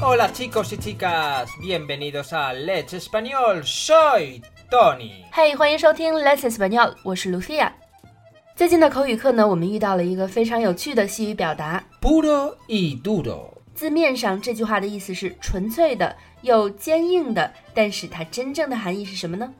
[0.00, 3.64] Hola chicos y chicas, bienvenidos a Let's Español.
[3.64, 5.24] Soy Tony。
[5.32, 7.70] 嘿，欢迎收听 Let's Español，我是 Lucia。
[8.54, 13.50] 最近的口语课呢，我们遇到了一个非常有趣的西语表达 Puro y duro。
[13.74, 19.52] 字面上这句话的意思是纯粹的又坚硬的，但是它真正的含义是什么呢？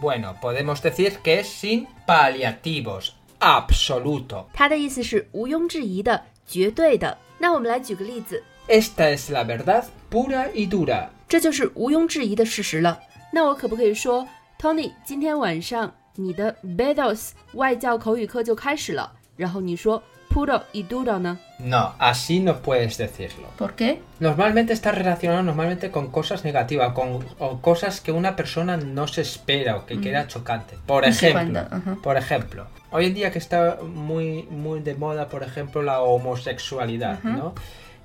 [0.00, 4.44] Bueno, podemos decir que es sin paliativos, absoluto.
[4.52, 7.16] 它的意思是毋庸置疑的、绝对的。
[7.38, 11.08] 那我们来举个例子， Esta es la verdad pura y dura.
[11.28, 13.00] 这就是毋庸置疑的事实了。
[13.32, 14.26] 那我可不可以说，
[14.60, 20.02] Tony，今天晚上你的 Bedos 外教口语课就开始了，然后你说
[20.32, 23.48] puro y duro 呢 No, así no puedes decirlo.
[23.58, 23.98] ？¿Por qué？
[24.20, 29.22] Normalmente está relacionado normalmente con cosas negativas, con o cosas que una persona no se
[29.22, 30.76] espera o que queda chocante.
[30.86, 31.96] Por No se ejemplo, cuenta, ajá.
[32.02, 37.22] por ejemplo, hoy en día que está muy muy de moda, por ejemplo, la homosexualidad,
[37.22, 37.54] ¿no?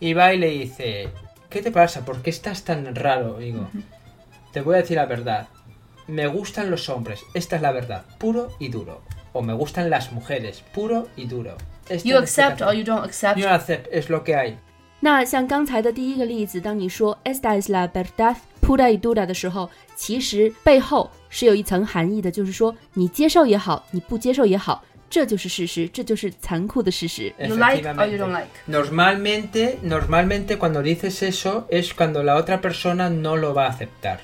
[0.00, 1.08] Y va y le dice,
[1.48, 2.04] ¿qué te pasa?
[2.04, 3.38] ¿Por qué estás tan raro?
[3.38, 3.68] Digo,
[4.52, 5.48] te voy a decir la verdad.
[6.06, 9.02] Me gustan los hombres, esta es la verdad, puro y duro.
[9.32, 11.56] O me gustan las mujeres, puro y duro.
[11.88, 13.38] Esta You es la accept or you don't accept？
[13.38, 14.56] Yo acepto, es lo que hay.
[15.02, 27.33] 那像刚才的第一个例子，当你说 esta es la verdad pura y dura 的时候，其实背后是有一层含义的，就是说你接受也好，你不接受也好， 这就是事实，这就是残酷的事实。
[27.39, 33.35] You like or you don't like？Normalmente, normalmente cuando dices eso es cuando la otra persona no
[33.35, 34.19] lo va a aceptar.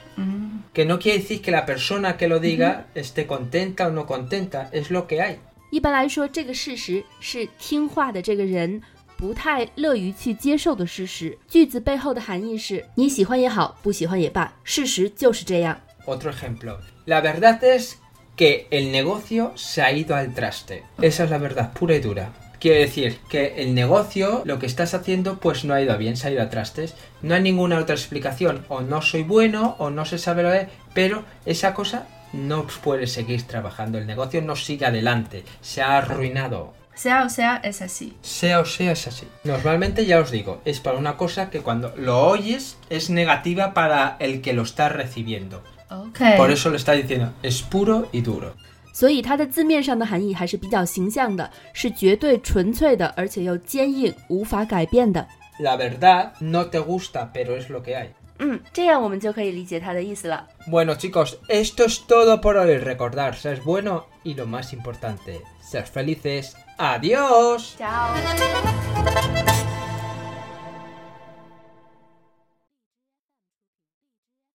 [0.74, 4.70] Que no quiere decir que la persona que lo diga esté contenta o no contenta,
[4.72, 5.38] es lo que hay.
[5.70, 8.82] 一般来说，这个事实是听话的这个人
[9.16, 11.38] 不太乐于去接受的事实。
[11.48, 15.80] 句子背后的含义是你喜欢也好，不喜欢也罢，事实就是这样。
[16.06, 16.78] Otro ejemplo.
[17.06, 17.94] La verdad es
[18.42, 20.84] que el negocio se ha ido al traste.
[21.00, 22.32] Esa es la verdad pura y dura.
[22.60, 26.28] Quiere decir que el negocio, lo que estás haciendo, pues no ha ido bien, se
[26.28, 26.96] ha ido a trastes.
[27.22, 28.66] No hay ninguna otra explicación.
[28.68, 32.66] O no soy bueno, o no se sabe lo que es, pero esa cosa no
[32.66, 34.00] puede seguir trabajando.
[34.00, 35.44] El negocio no sigue adelante.
[35.62, 36.74] Se ha arruinado.
[36.96, 39.28] sea o sea es así。Sea o sea, es así.
[39.44, 44.16] Normalmente ya os digo, es para una cosa que cuando lo oyes es negativa para
[44.18, 45.62] el que lo está recibiendo.
[45.91, 48.53] OK， Por eso le está diciendo, es puro y duro.
[48.93, 55.27] 所以它的字面上的含义还是比较形象的，是绝对纯粹的，而且又坚硬，无法改变的。
[55.59, 58.09] La verdad no te gusta, pero es lo que hay.
[58.39, 60.47] 嗯，这样我们就可以理解它的意思了。
[60.69, 62.79] Bueno chicos, esto es todo por hoy.
[62.79, 66.55] Recordar, ser bueno y lo más importante, ser felices.
[66.79, 67.77] ¡Adiós!
[67.79, 68.15] Chao。